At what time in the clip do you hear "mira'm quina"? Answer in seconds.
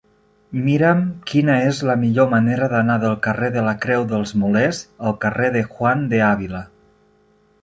0.67-1.57